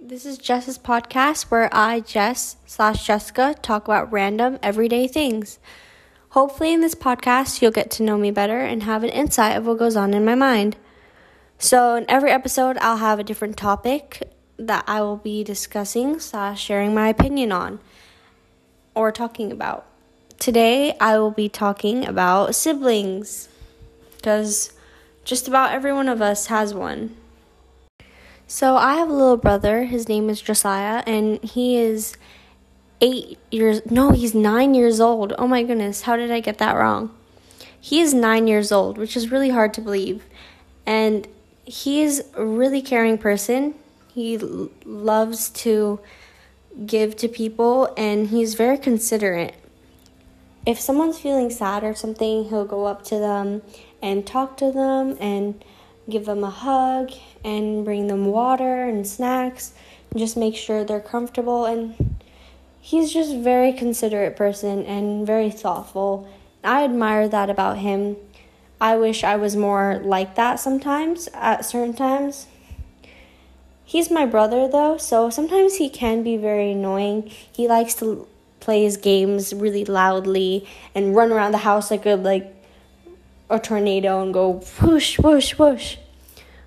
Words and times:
This 0.00 0.26
is 0.26 0.38
Jess's 0.38 0.78
podcast 0.78 1.44
where 1.44 1.68
I, 1.72 2.00
Jess 2.00 2.56
slash 2.66 3.06
Jessica, 3.06 3.54
talk 3.62 3.84
about 3.84 4.10
random, 4.10 4.58
everyday 4.60 5.06
things. 5.06 5.60
Hopefully, 6.30 6.72
in 6.72 6.80
this 6.80 6.96
podcast, 6.96 7.62
you'll 7.62 7.70
get 7.70 7.90
to 7.92 8.02
know 8.02 8.18
me 8.18 8.32
better 8.32 8.58
and 8.58 8.82
have 8.82 9.04
an 9.04 9.10
insight 9.10 9.56
of 9.56 9.64
what 9.64 9.78
goes 9.78 9.94
on 9.94 10.12
in 10.12 10.24
my 10.24 10.34
mind. 10.34 10.76
So, 11.58 11.94
in 11.94 12.04
every 12.08 12.30
episode, 12.30 12.78
I'll 12.78 12.96
have 12.96 13.20
a 13.20 13.24
different 13.24 13.56
topic 13.56 14.32
that 14.58 14.82
I 14.88 15.02
will 15.02 15.18
be 15.18 15.44
discussing 15.44 16.18
slash 16.18 16.60
sharing 16.60 16.92
my 16.92 17.08
opinion 17.08 17.52
on 17.52 17.78
or 18.94 19.12
talking 19.12 19.52
about. 19.52 19.86
Today, 20.40 20.96
I 20.98 21.18
will 21.18 21.30
be 21.30 21.48
talking 21.48 22.04
about 22.04 22.56
siblings 22.56 23.48
because 24.16 24.72
just 25.24 25.46
about 25.46 25.72
every 25.72 25.92
one 25.92 26.08
of 26.08 26.20
us 26.20 26.46
has 26.46 26.74
one. 26.74 27.14
So 28.48 28.76
I 28.76 28.94
have 28.94 29.08
a 29.08 29.12
little 29.12 29.36
brother. 29.36 29.84
His 29.84 30.08
name 30.08 30.30
is 30.30 30.40
Josiah, 30.40 31.02
and 31.04 31.42
he 31.42 31.76
is 31.78 32.16
eight 33.00 33.38
years. 33.50 33.80
No, 33.90 34.12
he's 34.12 34.34
nine 34.34 34.74
years 34.74 35.00
old. 35.00 35.32
Oh 35.36 35.48
my 35.48 35.64
goodness, 35.64 36.02
how 36.02 36.16
did 36.16 36.30
I 36.30 36.38
get 36.38 36.58
that 36.58 36.76
wrong? 36.76 37.10
He 37.80 38.00
is 38.00 38.14
nine 38.14 38.46
years 38.46 38.70
old, 38.70 38.98
which 38.98 39.16
is 39.16 39.32
really 39.32 39.50
hard 39.50 39.74
to 39.74 39.80
believe. 39.80 40.24
And 40.86 41.26
he 41.64 42.02
is 42.02 42.24
a 42.34 42.44
really 42.44 42.80
caring 42.82 43.18
person. 43.18 43.74
He 44.14 44.36
l- 44.38 44.70
loves 44.84 45.50
to 45.50 45.98
give 46.86 47.16
to 47.16 47.28
people, 47.28 47.92
and 47.96 48.28
he's 48.28 48.54
very 48.54 48.78
considerate. 48.78 49.56
If 50.64 50.80
someone's 50.80 51.18
feeling 51.18 51.50
sad 51.50 51.82
or 51.82 51.94
something, 51.94 52.44
he'll 52.48 52.64
go 52.64 52.86
up 52.86 53.04
to 53.06 53.18
them 53.18 53.62
and 54.00 54.24
talk 54.24 54.56
to 54.58 54.70
them 54.70 55.16
and 55.20 55.64
give 56.08 56.26
them 56.26 56.44
a 56.44 56.50
hug 56.50 57.12
and 57.44 57.84
bring 57.84 58.06
them 58.06 58.26
water 58.26 58.84
and 58.84 59.06
snacks 59.06 59.72
and 60.10 60.20
just 60.20 60.36
make 60.36 60.56
sure 60.56 60.84
they're 60.84 61.00
comfortable 61.00 61.64
and 61.64 62.16
he's 62.80 63.12
just 63.12 63.34
a 63.34 63.40
very 63.40 63.72
considerate 63.72 64.36
person 64.36 64.84
and 64.84 65.26
very 65.26 65.50
thoughtful. 65.50 66.28
I 66.62 66.84
admire 66.84 67.28
that 67.28 67.50
about 67.50 67.78
him. 67.78 68.16
I 68.80 68.96
wish 68.96 69.24
I 69.24 69.36
was 69.36 69.56
more 69.56 70.00
like 70.04 70.34
that 70.34 70.60
sometimes 70.60 71.28
at 71.34 71.64
certain 71.64 71.94
times. 71.94 72.46
He's 73.84 74.10
my 74.10 74.26
brother 74.26 74.68
though, 74.68 74.96
so 74.96 75.30
sometimes 75.30 75.76
he 75.76 75.88
can 75.88 76.22
be 76.22 76.36
very 76.36 76.72
annoying. 76.72 77.30
He 77.52 77.68
likes 77.68 77.94
to 77.94 78.26
play 78.60 78.82
his 78.82 78.96
games 78.96 79.54
really 79.54 79.84
loudly 79.84 80.66
and 80.94 81.14
run 81.14 81.30
around 81.30 81.52
the 81.52 81.58
house 81.58 81.90
like 81.90 82.04
a 82.04 82.16
like 82.16 82.55
a 83.48 83.58
tornado 83.58 84.22
and 84.22 84.32
go 84.32 84.62
whoosh 84.80 85.18
whoosh 85.18 85.52
whoosh. 85.58 85.96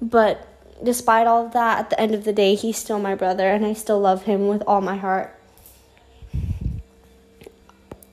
But 0.00 0.46
despite 0.82 1.26
all 1.26 1.46
of 1.46 1.52
that, 1.52 1.78
at 1.78 1.90
the 1.90 2.00
end 2.00 2.14
of 2.14 2.24
the 2.24 2.32
day, 2.32 2.54
he's 2.54 2.76
still 2.76 2.98
my 2.98 3.14
brother, 3.14 3.48
and 3.48 3.64
I 3.64 3.72
still 3.72 4.00
love 4.00 4.24
him 4.24 4.48
with 4.48 4.62
all 4.66 4.80
my 4.80 4.96
heart. 4.96 5.34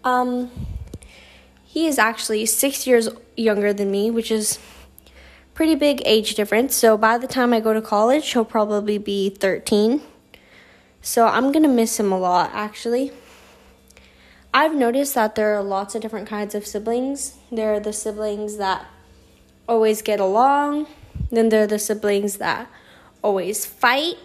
Um, 0.04 0.52
he 1.66 1.86
is 1.86 2.00
actually 2.00 2.46
six 2.46 2.88
years 2.88 3.10
younger 3.36 3.74
than 3.74 3.92
me, 3.92 4.10
which 4.10 4.32
is 4.32 4.60
pretty 5.54 5.76
big 5.76 6.02
age 6.06 6.36
difference. 6.36 6.76
So 6.76 6.98
by 6.98 7.18
the 7.18 7.28
time 7.28 7.54
I 7.54 7.60
go 7.60 7.74
to 7.74 7.82
college, 7.82 8.32
he'll 8.32 8.46
probably 8.46 8.98
be 8.98 9.30
13. 9.30 10.02
So 11.02 11.26
I'm 11.26 11.52
gonna 11.52 11.68
miss 11.68 12.00
him 12.00 12.12
a 12.12 12.20
lot, 12.20 12.52
actually. 12.54 13.12
I've 14.58 14.74
noticed 14.74 15.14
that 15.14 15.36
there 15.36 15.56
are 15.56 15.62
lots 15.62 15.94
of 15.94 16.02
different 16.02 16.28
kinds 16.28 16.56
of 16.56 16.66
siblings. 16.66 17.38
There 17.52 17.76
are 17.76 17.80
the 17.80 17.94
siblings 17.94 18.58
that 18.58 18.88
always 19.70 20.02
get 20.02 20.20
along, 20.20 20.88
then 21.30 21.50
there 21.50 21.62
are 21.62 21.68
the 21.68 21.78
siblings 21.78 22.38
that 22.38 22.68
always 23.22 23.68
fight. 23.68 24.16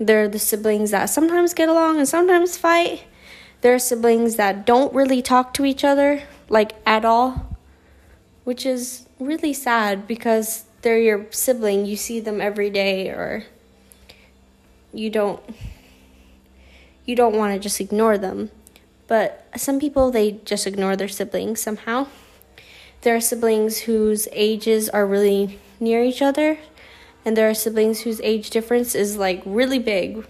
There 0.00 0.24
are 0.24 0.28
the 0.28 0.40
siblings 0.40 0.90
that 0.90 1.06
sometimes 1.06 1.54
get 1.54 1.68
along 1.68 1.98
and 1.98 2.08
sometimes 2.08 2.56
fight. 2.56 3.04
There 3.60 3.76
are 3.76 3.78
siblings 3.78 4.34
that 4.34 4.66
don't 4.66 4.92
really 4.92 5.22
talk 5.22 5.54
to 5.54 5.64
each 5.64 5.84
other, 5.84 6.24
like 6.48 6.72
at 6.84 7.04
all, 7.04 7.56
which 8.42 8.66
is 8.66 9.06
really 9.20 9.52
sad 9.52 10.08
because 10.08 10.64
they're 10.82 10.98
your 10.98 11.26
sibling. 11.30 11.86
You 11.86 11.94
see 11.94 12.18
them 12.18 12.40
every 12.40 12.70
day, 12.70 13.10
or 13.10 13.44
you 14.92 15.10
don't 15.10 15.40
you 17.04 17.14
don't 17.14 17.36
want 17.36 17.54
to 17.54 17.60
just 17.60 17.80
ignore 17.80 18.18
them. 18.18 18.50
But 19.06 19.46
some 19.56 19.78
people 19.78 20.10
they 20.10 20.32
just 20.44 20.66
ignore 20.66 20.96
their 20.96 21.08
siblings 21.08 21.60
somehow. 21.60 22.08
There 23.02 23.14
are 23.14 23.20
siblings 23.20 23.78
whose 23.80 24.26
ages 24.32 24.88
are 24.88 25.06
really 25.06 25.58
near 25.78 26.02
each 26.02 26.22
other, 26.22 26.58
and 27.24 27.36
there 27.36 27.48
are 27.48 27.54
siblings 27.54 28.00
whose 28.00 28.20
age 28.20 28.50
difference 28.50 28.94
is 28.94 29.16
like 29.16 29.42
really 29.44 29.78
big. 29.78 30.26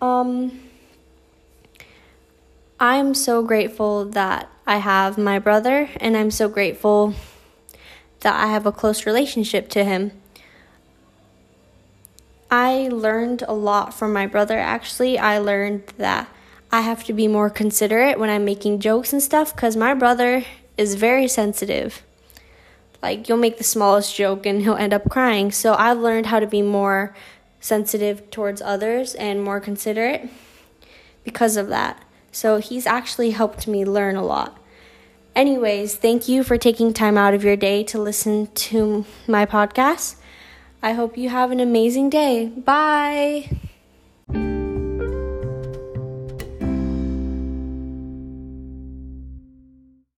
Um, 0.00 0.60
I'm 2.78 3.14
so 3.14 3.42
grateful 3.42 4.04
that 4.06 4.48
I 4.66 4.78
have 4.78 5.16
my 5.16 5.38
brother, 5.38 5.88
and 5.96 6.16
I'm 6.16 6.30
so 6.30 6.48
grateful 6.48 7.14
that 8.20 8.34
I 8.34 8.48
have 8.48 8.66
a 8.66 8.72
close 8.72 9.06
relationship 9.06 9.68
to 9.70 9.84
him. 9.84 10.12
I 12.50 12.88
learned 12.90 13.42
a 13.46 13.52
lot 13.52 13.92
from 13.94 14.12
my 14.12 14.26
brother 14.26 14.58
actually. 14.58 15.18
I 15.18 15.38
learned 15.38 15.84
that 15.98 16.28
I 16.70 16.82
have 16.82 17.04
to 17.04 17.12
be 17.12 17.28
more 17.28 17.48
considerate 17.48 18.18
when 18.18 18.28
I'm 18.28 18.44
making 18.44 18.80
jokes 18.80 19.12
and 19.12 19.22
stuff 19.22 19.54
because 19.54 19.76
my 19.76 19.94
brother 19.94 20.44
is 20.76 20.94
very 20.96 21.26
sensitive. 21.26 22.02
Like, 23.02 23.28
you'll 23.28 23.38
make 23.38 23.58
the 23.58 23.64
smallest 23.64 24.14
joke 24.14 24.44
and 24.44 24.62
he'll 24.62 24.74
end 24.76 24.92
up 24.92 25.08
crying. 25.08 25.50
So, 25.50 25.74
I've 25.74 25.98
learned 25.98 26.26
how 26.26 26.40
to 26.40 26.46
be 26.46 26.62
more 26.62 27.14
sensitive 27.60 28.30
towards 28.30 28.60
others 28.60 29.14
and 29.14 29.42
more 29.42 29.60
considerate 29.60 30.28
because 31.24 31.56
of 31.56 31.68
that. 31.68 32.02
So, 32.32 32.58
he's 32.58 32.86
actually 32.86 33.30
helped 33.30 33.66
me 33.66 33.84
learn 33.84 34.16
a 34.16 34.24
lot. 34.24 34.58
Anyways, 35.34 35.94
thank 35.94 36.28
you 36.28 36.42
for 36.42 36.58
taking 36.58 36.92
time 36.92 37.16
out 37.16 37.32
of 37.32 37.44
your 37.44 37.56
day 37.56 37.84
to 37.84 37.98
listen 37.98 38.48
to 38.48 39.06
my 39.26 39.46
podcast. 39.46 40.16
I 40.82 40.92
hope 40.92 41.16
you 41.16 41.28
have 41.28 41.50
an 41.50 41.60
amazing 41.60 42.10
day. 42.10 42.46
Bye. 42.46 43.67